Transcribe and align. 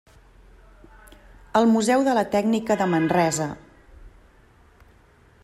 El 1.59 1.69
Museu 1.73 2.05
de 2.07 2.15
la 2.21 2.25
Tècnica 2.37 2.79
de 2.81 2.89
Manresa. 2.95 3.49